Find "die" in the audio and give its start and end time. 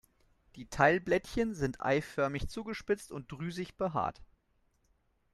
0.55-0.65